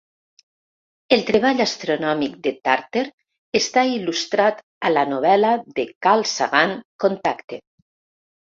[1.17, 3.03] El treball astronòmic de Tarter
[3.61, 6.75] està il·lustrat a la novel·la de Carl Sagan
[7.07, 7.63] "Contacte".